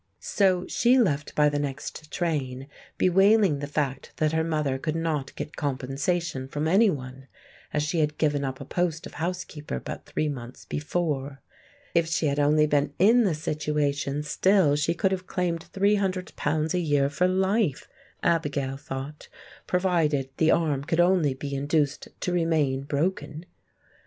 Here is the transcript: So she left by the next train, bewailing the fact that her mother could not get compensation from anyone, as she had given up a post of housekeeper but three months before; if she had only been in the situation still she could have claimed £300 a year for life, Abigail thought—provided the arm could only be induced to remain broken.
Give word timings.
So 0.19 0.65
she 0.65 0.97
left 0.97 1.35
by 1.35 1.47
the 1.47 1.59
next 1.59 2.11
train, 2.11 2.67
bewailing 2.97 3.59
the 3.59 3.67
fact 3.67 4.13
that 4.15 4.31
her 4.31 4.43
mother 4.43 4.79
could 4.79 4.95
not 4.95 5.35
get 5.35 5.55
compensation 5.55 6.47
from 6.47 6.67
anyone, 6.67 7.27
as 7.71 7.83
she 7.83 7.99
had 7.99 8.17
given 8.17 8.43
up 8.43 8.59
a 8.59 8.65
post 8.65 9.05
of 9.05 9.13
housekeeper 9.13 9.79
but 9.79 10.07
three 10.07 10.27
months 10.27 10.65
before; 10.65 11.39
if 11.93 12.07
she 12.07 12.25
had 12.25 12.39
only 12.39 12.65
been 12.65 12.95
in 12.97 13.25
the 13.25 13.35
situation 13.35 14.23
still 14.23 14.75
she 14.75 14.95
could 14.95 15.11
have 15.11 15.27
claimed 15.27 15.71
£300 15.71 16.73
a 16.73 16.79
year 16.79 17.07
for 17.07 17.27
life, 17.27 17.87
Abigail 18.23 18.77
thought—provided 18.77 20.31
the 20.37 20.49
arm 20.49 20.83
could 20.83 20.99
only 20.99 21.35
be 21.35 21.53
induced 21.53 22.07
to 22.21 22.33
remain 22.33 22.81
broken. 22.85 23.45